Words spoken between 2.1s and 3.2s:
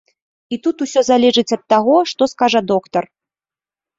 што скажа доктар.